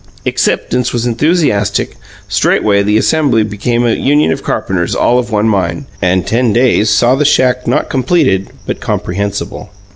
[0.25, 1.95] Acceptance was enthusiastic;
[2.27, 6.89] straightway the assembly became a union of carpenters all of one mind, and ten days
[6.89, 9.69] saw the shack not completed but comprehensible.